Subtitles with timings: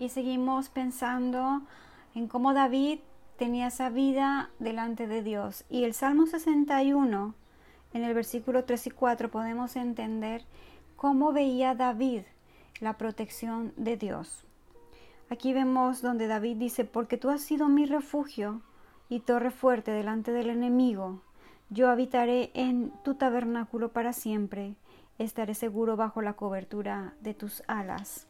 [0.00, 1.60] y seguimos pensando
[2.14, 3.00] en cómo David
[3.36, 5.66] tenía esa vida delante de Dios.
[5.68, 7.34] Y el Salmo 61,
[7.92, 10.46] en el versículo 3 y 4, podemos entender
[10.96, 12.22] cómo veía David
[12.80, 14.46] la protección de Dios.
[15.28, 18.62] Aquí vemos donde David dice, porque tú has sido mi refugio
[19.10, 21.20] y torre fuerte delante del enemigo.
[21.68, 24.76] Yo habitaré en tu tabernáculo para siempre,
[25.18, 28.29] estaré seguro bajo la cobertura de tus alas.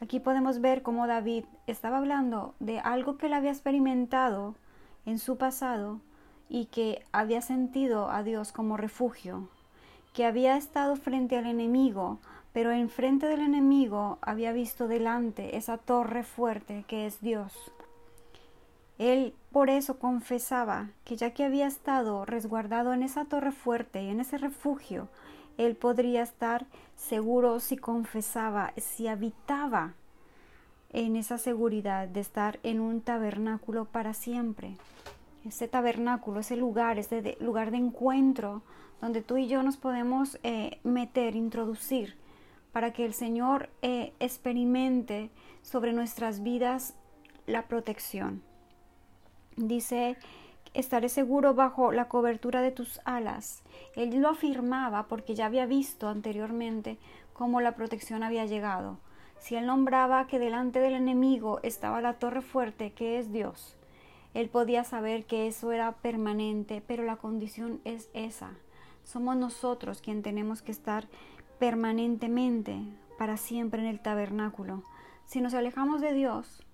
[0.00, 4.54] Aquí podemos ver cómo David estaba hablando de algo que él había experimentado
[5.06, 6.00] en su pasado
[6.48, 9.48] y que había sentido a Dios como refugio,
[10.12, 12.18] que había estado frente al enemigo,
[12.52, 17.72] pero enfrente del enemigo había visto delante esa torre fuerte que es Dios.
[18.98, 24.08] Él por eso confesaba que ya que había estado resguardado en esa torre fuerte y
[24.08, 25.08] en ese refugio,
[25.58, 29.94] él podría estar seguro si confesaba, si habitaba
[30.92, 34.76] en esa seguridad de estar en un tabernáculo para siempre.
[35.44, 38.62] Ese tabernáculo, ese lugar, ese lugar de encuentro
[39.00, 42.16] donde tú y yo nos podemos eh, meter, introducir,
[42.72, 45.30] para que el Señor eh, experimente
[45.62, 46.94] sobre nuestras vidas
[47.46, 48.42] la protección.
[49.56, 50.16] Dice
[50.76, 53.62] estaré seguro bajo la cobertura de tus alas.
[53.94, 56.98] Él lo afirmaba porque ya había visto anteriormente
[57.32, 58.98] cómo la protección había llegado.
[59.38, 63.76] Si él nombraba que delante del enemigo estaba la torre fuerte que es Dios,
[64.34, 68.50] él podía saber que eso era permanente, pero la condición es esa.
[69.02, 71.08] Somos nosotros quien tenemos que estar
[71.58, 72.82] permanentemente,
[73.18, 74.82] para siempre en el tabernáculo.
[75.24, 76.66] Si nos alejamos de Dios,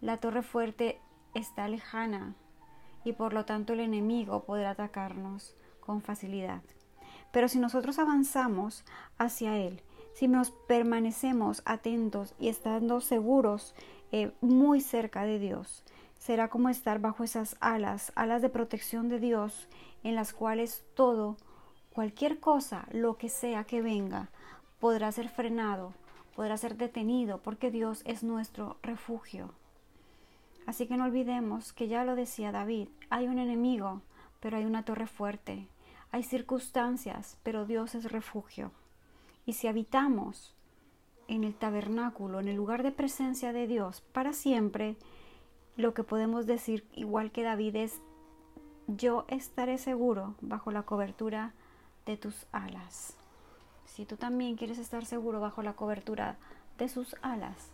[0.00, 1.00] la torre fuerte
[1.34, 2.34] está lejana,
[3.04, 6.62] y por lo tanto el enemigo podrá atacarnos con facilidad.
[7.30, 8.84] Pero si nosotros avanzamos
[9.18, 9.82] hacia Él,
[10.14, 13.74] si nos permanecemos atentos y estando seguros
[14.12, 15.82] eh, muy cerca de Dios,
[16.18, 19.68] será como estar bajo esas alas, alas de protección de Dios,
[20.04, 21.36] en las cuales todo,
[21.92, 24.30] cualquier cosa, lo que sea que venga,
[24.78, 25.92] podrá ser frenado,
[26.36, 29.50] podrá ser detenido, porque Dios es nuestro refugio.
[30.66, 34.02] Así que no olvidemos que ya lo decía David, hay un enemigo,
[34.40, 35.68] pero hay una torre fuerte.
[36.10, 38.72] Hay circunstancias, pero Dios es refugio.
[39.46, 40.54] Y si habitamos
[41.28, 44.96] en el tabernáculo, en el lugar de presencia de Dios para siempre,
[45.76, 48.00] lo que podemos decir, igual que David, es,
[48.86, 51.52] yo estaré seguro bajo la cobertura
[52.06, 53.16] de tus alas.
[53.84, 56.36] Si tú también quieres estar seguro bajo la cobertura
[56.78, 57.70] de sus alas,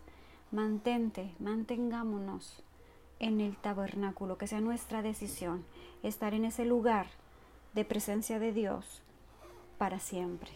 [0.50, 2.62] mantente, mantengámonos
[3.20, 5.64] en el tabernáculo, que sea nuestra decisión
[6.02, 7.06] estar en ese lugar
[7.74, 9.02] de presencia de Dios
[9.78, 10.50] para siempre.